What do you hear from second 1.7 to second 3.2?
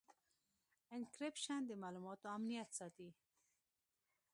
معلوماتو امنیت ساتي.